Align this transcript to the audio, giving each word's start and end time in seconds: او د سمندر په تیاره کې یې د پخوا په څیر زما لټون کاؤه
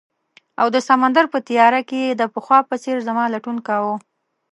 او 0.61 0.67
د 0.75 0.77
سمندر 0.87 1.25
په 1.33 1.39
تیاره 1.47 1.81
کې 1.89 1.99
یې 2.05 2.11
د 2.19 2.21
پخوا 2.33 2.59
په 2.69 2.75
څیر 2.83 2.97
زما 3.07 3.23
لټون 3.33 3.57
کاؤه 3.67 3.93